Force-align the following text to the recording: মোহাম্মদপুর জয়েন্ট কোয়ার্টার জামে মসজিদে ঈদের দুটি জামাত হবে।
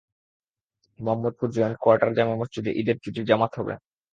মোহাম্মদপুর 0.99 1.47
জয়েন্ট 1.55 1.77
কোয়ার্টার 1.81 2.11
জামে 2.17 2.35
মসজিদে 2.41 2.71
ঈদের 2.81 2.97
দুটি 3.03 3.21
জামাত 3.29 3.51
হবে। 3.59 3.73